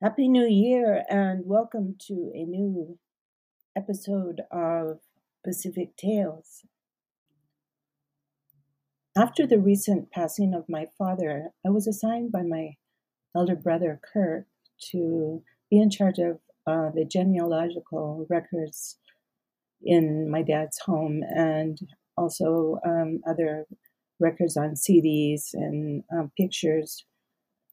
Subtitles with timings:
[0.00, 3.00] Happy New Year and welcome to a new
[3.76, 5.00] episode of
[5.44, 6.62] Pacific Tales.
[9.16, 12.76] After the recent passing of my father, I was assigned by my
[13.34, 14.46] elder brother Kurt
[14.92, 18.98] to be in charge of uh, the genealogical records
[19.82, 21.76] in my dad's home and
[22.16, 23.66] also um, other
[24.20, 27.04] records on CDs and um, pictures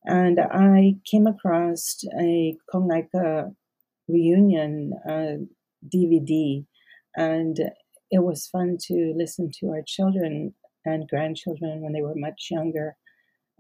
[0.06, 3.54] and I came across a Kongaika
[4.08, 5.38] reunion uh,
[5.94, 6.66] DVD,
[7.16, 7.58] and
[8.12, 10.54] it was fun to listen to our children
[10.86, 12.96] and grandchildren when they were much younger.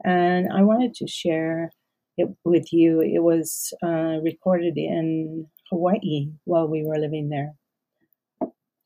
[0.03, 1.71] And I wanted to share
[2.17, 3.01] it with you.
[3.01, 7.53] It was uh, recorded in Hawaii while we were living there.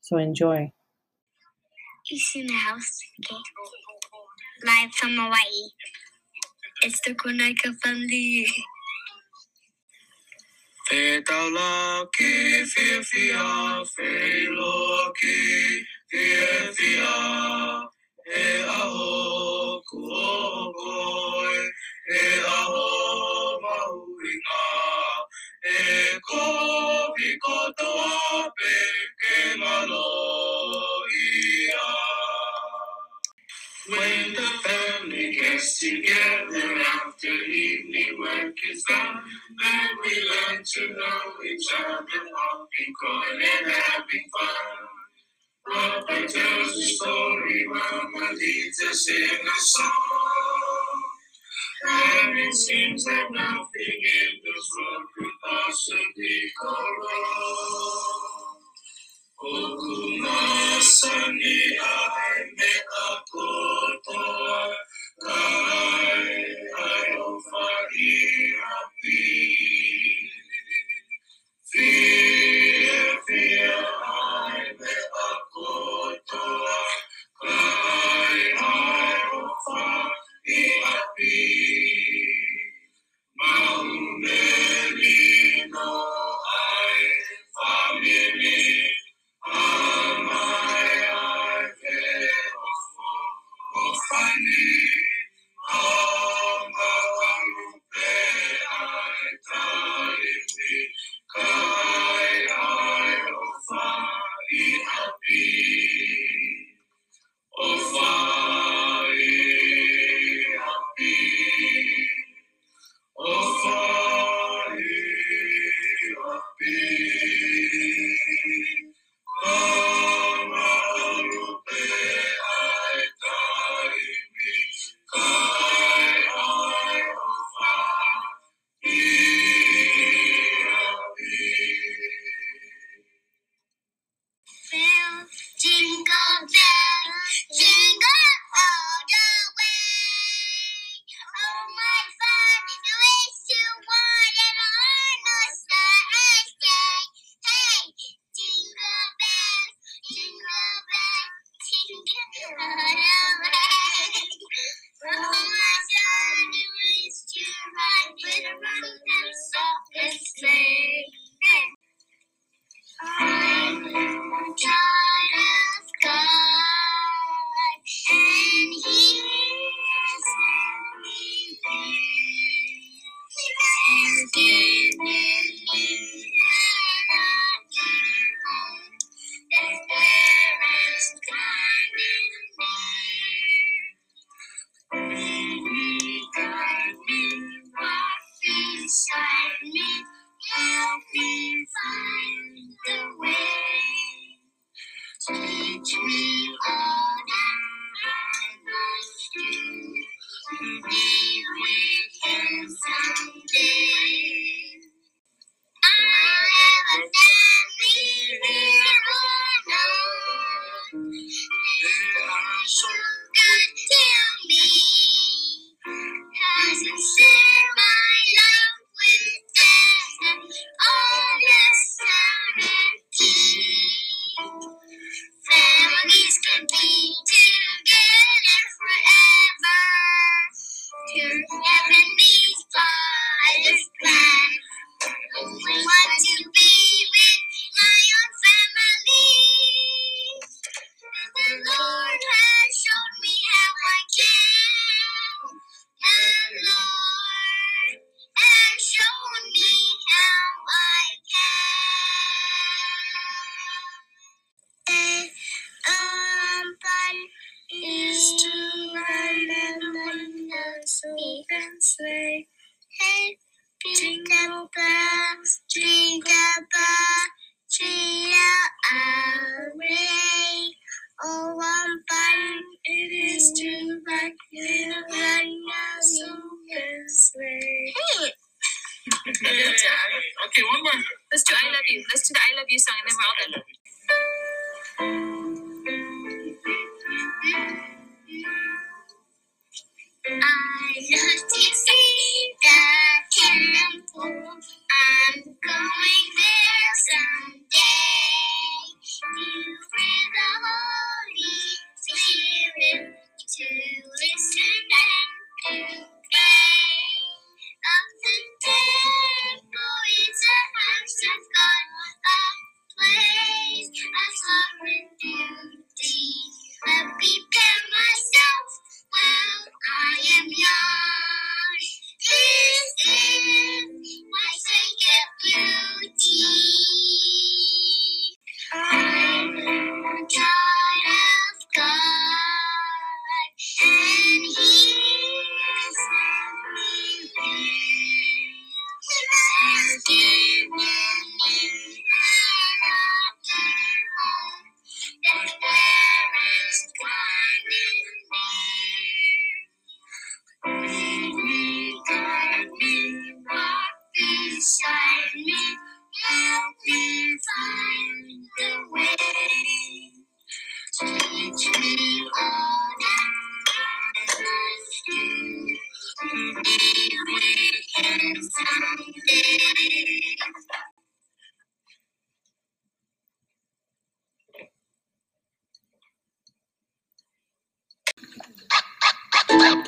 [0.00, 0.72] So enjoy.
[2.08, 2.98] Peace in the house.
[3.24, 3.40] Okay.
[4.64, 5.70] Live from Hawaii.
[6.82, 8.46] It's the Kongaika family.
[10.88, 12.06] Fe taula
[38.70, 39.16] is done,
[39.62, 44.88] then we learn to know each other, walking, calling, having fun.
[45.66, 51.02] Papa tells a story, Mama leads us in a song.
[51.88, 58.30] And it seems that nothing in this world could possibly go wrong.
[59.42, 62.72] Okuma sani ai me
[63.08, 64.74] akotoa,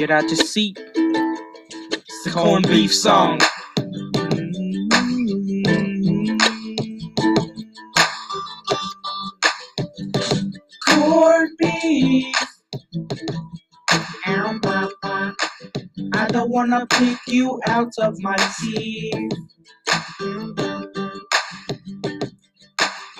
[0.02, 0.76] Get out your seat.
[0.96, 3.38] It's the corned beef song.
[10.88, 12.34] Corned beef.
[14.26, 15.37] Ow, papa.
[16.14, 19.31] I don't wanna pick you out of my teeth.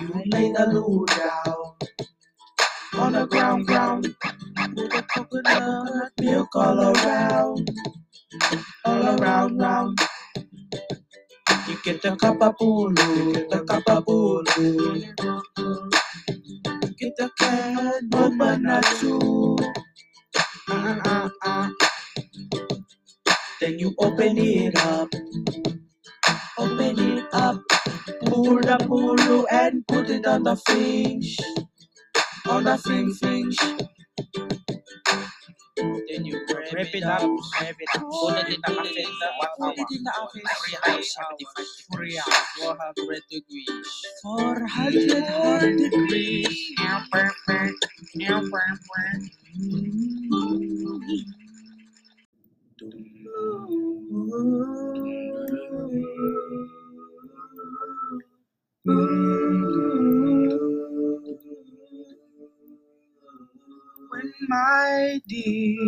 [0.01, 1.77] You lay the loo down
[2.95, 3.69] on the ground,
[6.55, 7.71] all around,
[8.85, 9.99] all around, round.
[11.69, 15.05] You get the capapulu, get the capapulu.
[16.83, 19.57] You get the can, but not too.
[20.71, 21.71] Uh, uh, uh.
[23.61, 25.09] Then you open it up,
[26.59, 27.61] open it up.
[28.27, 31.39] Pull the pulu and put it on the fish,
[32.49, 33.59] on the fin fish.
[36.09, 37.23] Then you wrap it up,
[37.61, 38.61] wrap it up, put it in.
[38.63, 38.87] the oven,
[39.59, 41.67] put it in the oven, 375
[42.59, 43.67] 400 degrees,
[44.23, 46.73] 400 hot degrees.
[46.81, 47.75] Ow, burn, burn,
[48.29, 48.43] ow,
[64.49, 65.81] my dear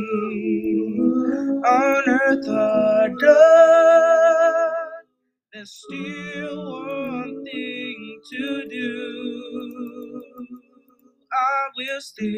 [1.66, 4.74] on earth are done,
[5.52, 10.22] there's still one thing to do.
[11.32, 12.32] I will still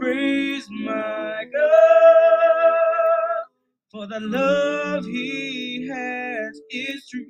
[0.00, 2.74] praise my God
[3.92, 7.26] for the love He has is true.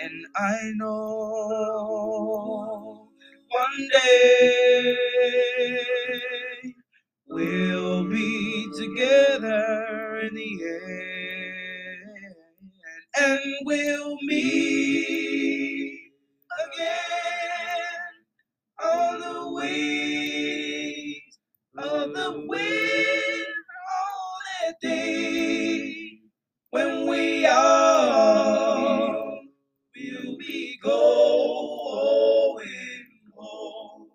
[0.00, 3.08] And I know
[3.48, 4.96] one day
[7.28, 12.34] we'll be together in the end,
[13.20, 16.00] and we'll meet
[16.66, 18.14] again
[18.84, 20.33] on the wings
[21.78, 23.46] of the wind
[23.90, 26.18] on that day
[26.70, 29.42] when we all
[29.96, 31.06] will be going
[33.36, 34.08] home.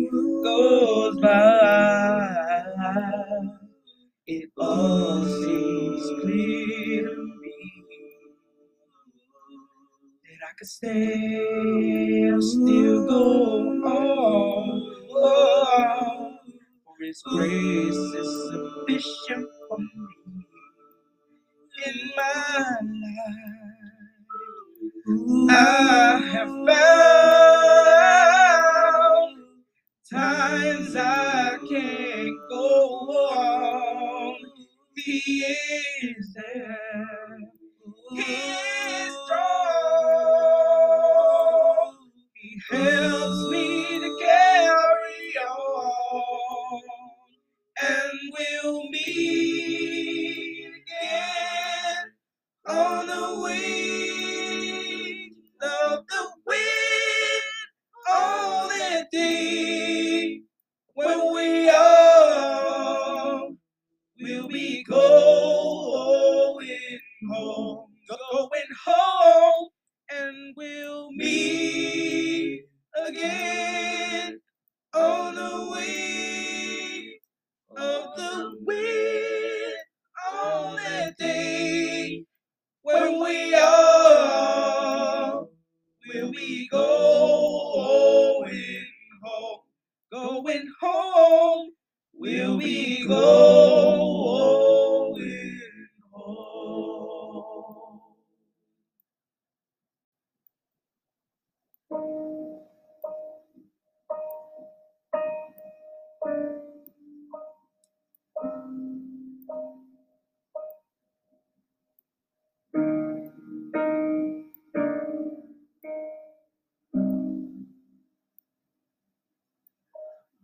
[10.69, 11.88] stay.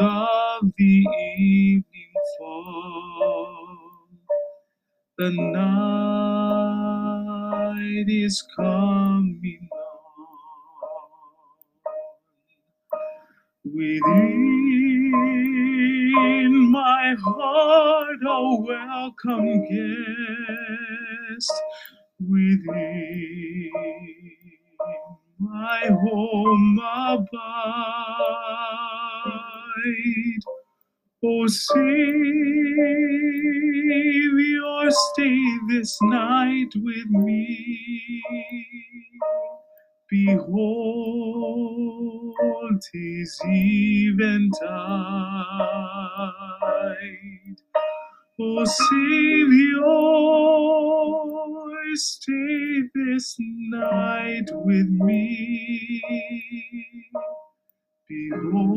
[0.00, 1.06] of the
[1.38, 3.78] evening fall.
[5.18, 5.46] The night
[8.08, 9.05] is come
[21.36, 21.52] rest
[22.20, 23.70] within
[25.38, 27.28] my home abide.
[31.24, 31.80] O Savior,
[34.90, 38.22] stay this night with me.
[40.08, 40.76] Behold,
[42.92, 44.66] tis eventide.
[48.38, 49.82] O Savior,
[51.94, 56.02] stay this night with me.
[58.08, 58.74] Behold,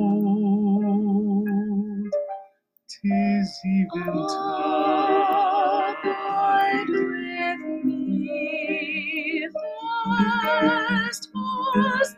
[2.89, 5.97] tis even time.
[6.05, 9.49] Abide with me,
[10.05, 12.15] fast was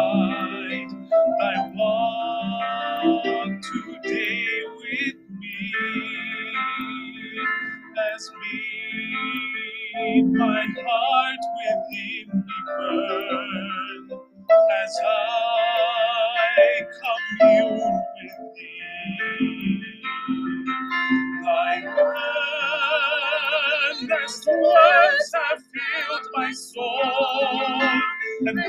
[28.47, 28.59] And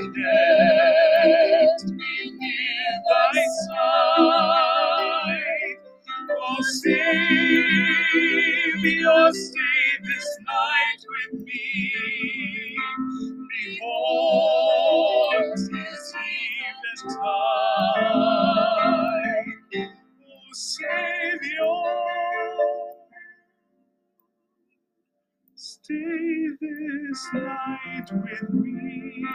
[25.85, 29.27] stay this night with me.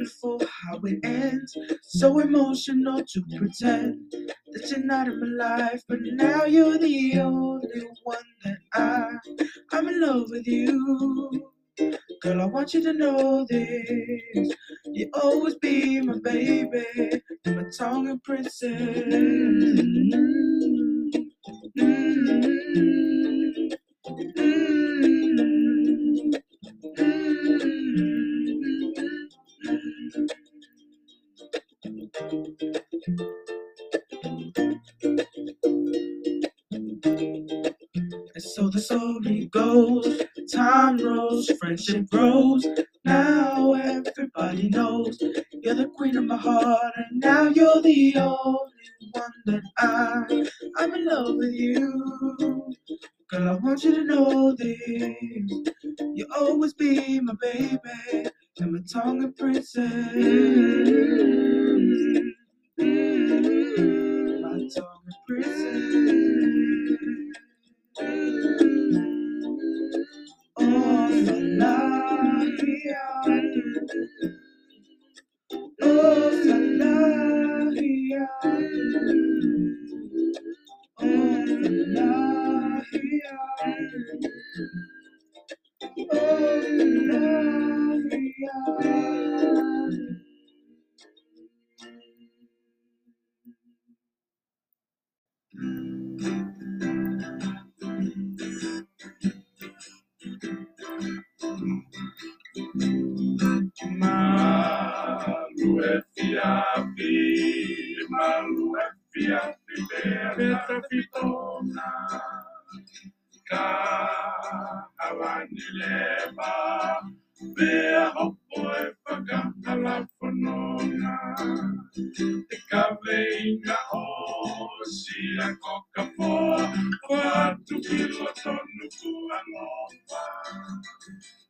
[0.01, 1.55] Wonderful how it ends.
[1.83, 7.87] So emotional to pretend that you're not in my life, but now you're the only
[8.03, 9.11] one that I,
[9.71, 11.51] I'm in love with you.
[12.23, 14.51] Girl, I want you to know this.
[14.87, 18.81] You always be my baby, my Tongan princess.
[18.81, 21.11] Mm,
[21.77, 23.10] mm,
[41.59, 42.65] friendship grows.
[43.05, 45.19] Now everybody knows
[45.63, 48.71] You're the queen of my heart, and now you're the only
[49.13, 52.73] one that I, I'm in love with you.
[53.31, 54.79] Girl, I want you to know this.
[56.15, 60.15] You'll always be my baby and my Tongan princess.
[62.77, 64.10] My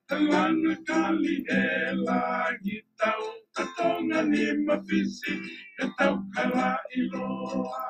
[0.08, 1.64] Talana kali e
[2.06, 3.24] lagi tau
[3.56, 5.34] katonga ni mawisi
[5.80, 7.84] e tau kala iloa.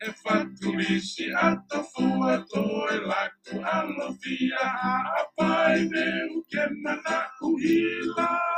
[0.00, 4.66] E fatulisi ato fua to e laku alovia
[5.20, 6.04] a pai me
[6.36, 8.49] uke mana uhila.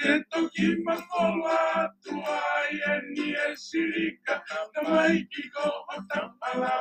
[0.00, 1.60] Ke toki mako wa
[2.04, 4.36] tu ai e ni e sirika
[4.74, 6.76] Na mai ki ko o tapa la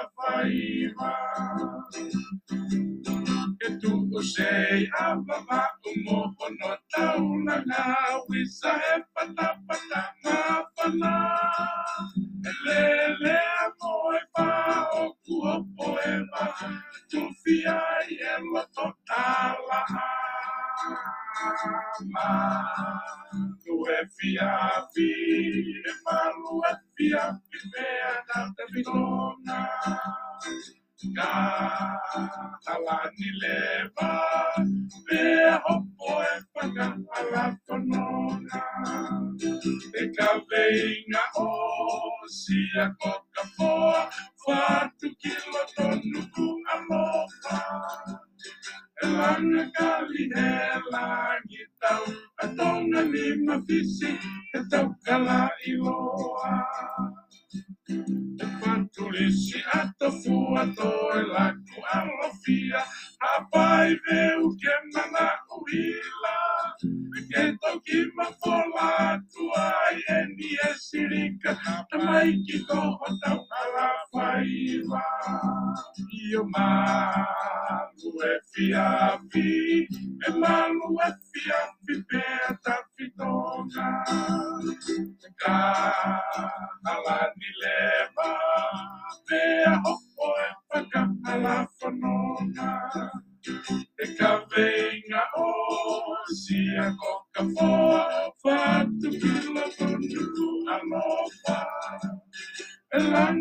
[3.60, 7.84] Ke tu o sei a baba o mo o no tauna na
[8.30, 10.38] Wisa e patapata pata ma
[10.76, 11.14] pana
[12.50, 12.84] E le
[13.24, 14.50] le a mo e pa
[15.02, 16.44] o ku o poema
[17.12, 18.88] Tu fi ai e lo to
[23.64, 24.52] tu e fia
[24.94, 25.10] fi
[25.90, 29.58] e malu e fia fi mea na te vilona
[31.16, 31.32] Ka
[32.74, 34.12] alani leva,
[35.08, 35.24] me
[35.66, 36.88] hopo e whaka
[37.18, 38.62] ala whanonga.
[39.92, 41.48] Te ka veinga o
[42.40, 44.02] si a koka poa,
[53.70, 54.20] disse,
[54.56, 57.19] então cala e voa.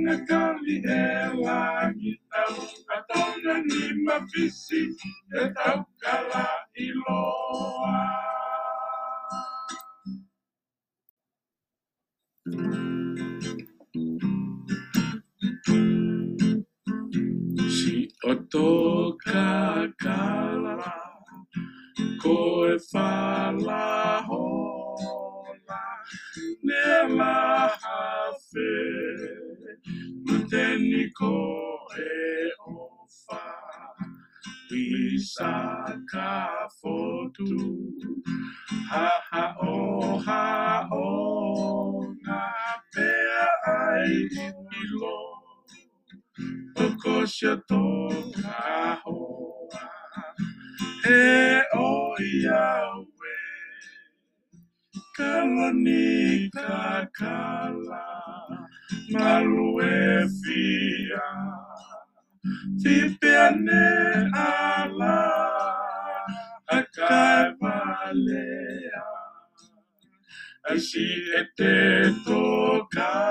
[0.09, 2.57] E langa kali e langi tau
[2.89, 4.83] A tonga ni mawhisi
[5.37, 8.01] e tau kala iloa
[17.69, 20.89] Si oto kakala
[22.23, 22.37] ko
[22.73, 25.83] e whala hola
[26.65, 26.87] ne
[27.19, 29.38] la hafe
[30.49, 31.33] Muteni ko
[31.93, 33.45] e ofa
[34.71, 35.53] Wisa
[36.09, 37.53] ka fotu
[38.89, 42.49] Ha ha o ha o Ngā
[42.97, 43.45] pea
[43.77, 44.17] ai
[44.81, 45.21] ilo
[46.81, 49.85] Okosha toka hoa
[51.05, 53.18] E o Yahweh
[55.19, 58.07] Kalani kakala
[59.11, 61.27] Malu e fia.
[62.81, 63.87] Fipeane
[64.33, 65.19] ala
[66.71, 69.03] Akai valea
[70.71, 71.07] Asi
[71.41, 71.75] e te
[72.25, 73.27] tokana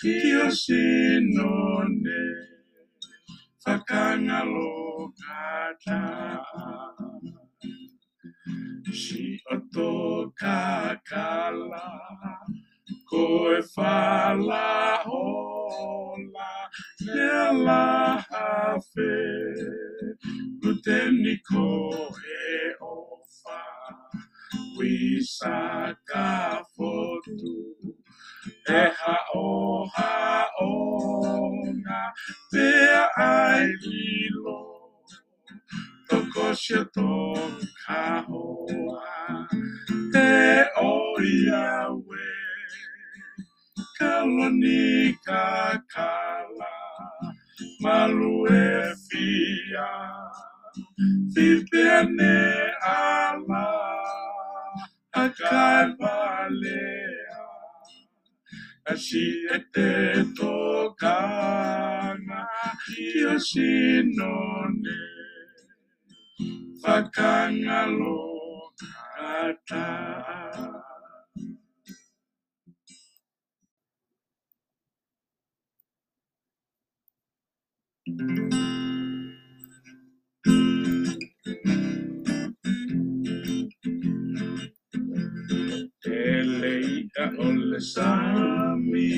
[0.00, 2.20] Ki o sinone
[8.92, 11.88] Si oto kakala
[13.04, 16.52] ko e fala hola
[17.04, 19.12] nela hafe
[20.62, 21.68] Luteni ko
[22.16, 23.60] e ofa
[24.78, 27.56] Wisaka fotu
[28.64, 30.72] e ha o ha o
[31.76, 32.02] nga
[32.50, 32.72] te
[33.16, 34.28] ai lilo.
[34.48, 34.67] to
[37.86, 39.48] kahoa
[40.12, 40.30] te
[40.76, 40.78] o
[41.48, 42.72] Yahweh
[43.98, 46.72] kaloni kakala
[47.82, 49.90] malue fia
[51.34, 52.38] Viviane
[52.82, 53.66] ala
[55.12, 56.98] akavalea
[58.90, 59.88] Ashi ete
[60.36, 62.40] tokana
[62.84, 64.98] Kiyoshinone
[66.88, 68.16] Fakangalo
[69.16, 69.84] kata
[86.04, 89.12] Eleika ole sami,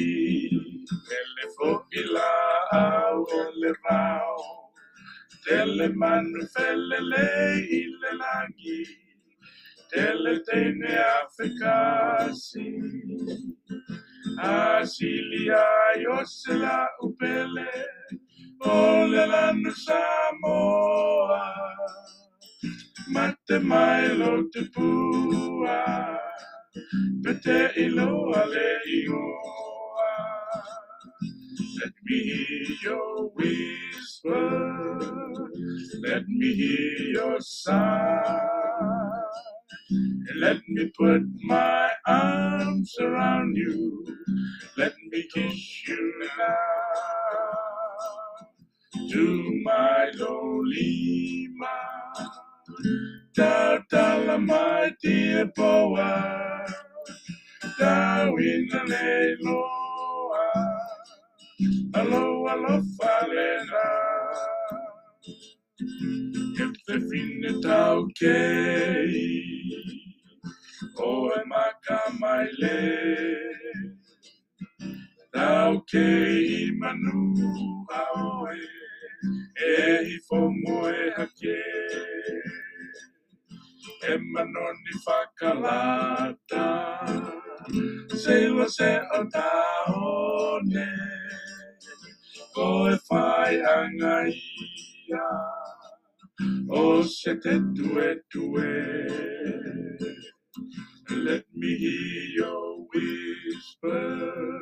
[1.18, 2.30] ele fokila
[2.72, 4.39] au ele rao,
[5.44, 7.26] tele manu felele
[7.80, 8.80] ile lagi,
[9.90, 12.68] tele tene afrikasi,
[14.38, 15.64] asilia
[16.04, 17.68] yosela upele,
[18.60, 21.42] ole lanu samoa,
[23.12, 25.78] mate mailo te pua,
[27.22, 30.10] pete ilo ale ioa.
[31.80, 33.89] Let me hear your whisper.
[36.02, 38.40] Let me hear your sigh.
[40.36, 44.06] Let me put my arms around you.
[44.76, 46.56] Let me kiss you now.
[49.10, 52.30] To my lowly mind.
[54.46, 56.66] My dear poa.
[57.80, 60.46] Dawina leiloa.
[66.90, 69.14] te whine tau kei.
[70.98, 72.78] O e maka mai le.
[75.34, 77.20] Tau kei i manu
[77.90, 78.58] haoe
[79.72, 79.76] E
[80.14, 81.60] i fomo e hake.
[84.10, 86.66] E mano ni whakalata.
[88.22, 90.88] Seilo se o taone
[92.54, 95.26] Ko e whai angaia
[95.79, 95.79] Ko
[96.70, 98.86] O se te tue tue.
[101.10, 104.60] Let me hear your whisper.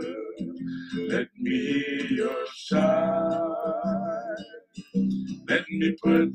[1.09, 3.41] Let me hear your sigh.
[5.49, 6.33] Let me put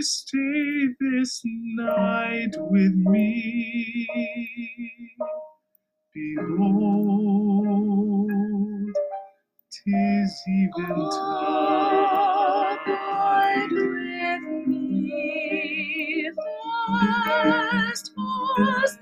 [0.00, 4.08] stay this night with me.
[6.14, 6.56] Behold,
[9.72, 11.61] tis eventide.
[17.92, 18.12] Fast
[18.84, 18.98] as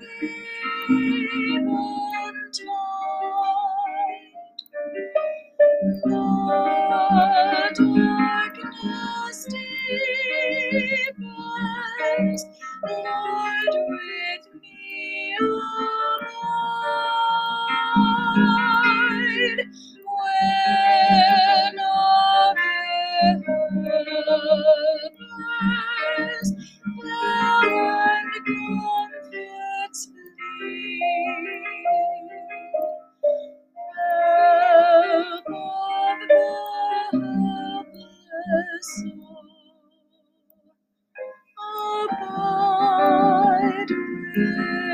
[44.33, 44.90] abide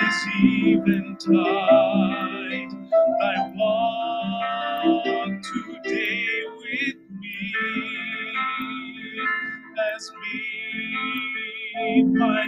[0.00, 1.38] tis eventide.
[3.20, 6.26] Thy walk today
[6.58, 7.54] with me,
[9.96, 12.46] as me my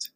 [0.00, 0.12] Thank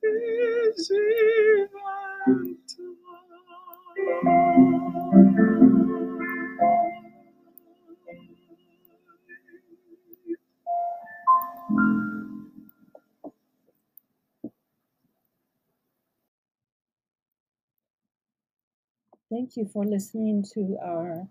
[19.56, 21.26] you for listening to our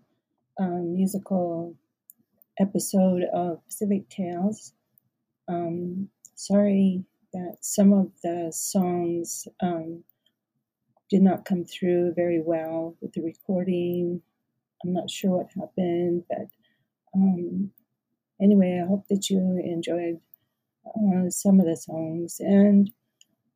[0.58, 1.74] um, musical
[2.60, 4.74] episode of Pacific Tales.
[5.48, 10.04] Um, sorry that some of the songs um,
[11.10, 14.22] did not come through very well with the recording.
[14.84, 16.48] I'm not sure what happened, but
[17.14, 17.70] um,
[18.40, 20.20] anyway, I hope that you enjoyed
[20.86, 22.36] uh, some of the songs.
[22.40, 22.90] And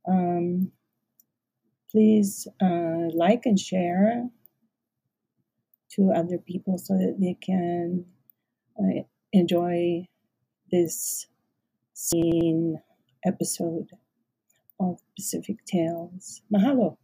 [0.09, 0.71] um,
[1.91, 4.29] please uh, like and share
[5.93, 8.05] to other people so that they can
[8.79, 9.03] uh,
[9.33, 10.07] enjoy
[10.71, 11.27] this
[11.95, 12.81] scene
[13.25, 13.91] episode
[14.81, 16.43] of Pacific Tales.
[16.53, 16.97] Mahalo.